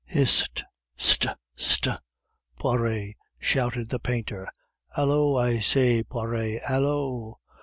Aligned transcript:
"Hist! 0.07 0.63
st! 0.95 1.27
st! 1.55 1.87
Poiret," 2.59 3.13
shouted 3.37 3.89
the 3.89 3.99
painter. 3.99 4.49
"Hallo! 4.95 5.35
I 5.37 5.59
say, 5.59 6.01
Poiret, 6.01 6.63
hallo!" 6.63 7.37